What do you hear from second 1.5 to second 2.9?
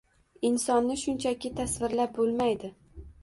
tasvirlab bo’lmaydi